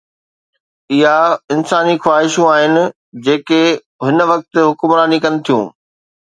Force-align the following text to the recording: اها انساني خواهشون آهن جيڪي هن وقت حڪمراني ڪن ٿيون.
اها 0.93 1.17
انساني 1.55 1.95
خواهشون 2.03 2.47
آهن 2.55 2.77
جيڪي 3.27 3.61
هن 4.07 4.17
وقت 4.31 4.49
حڪمراني 4.71 5.19
ڪن 5.25 5.33
ٿيون. 5.45 5.65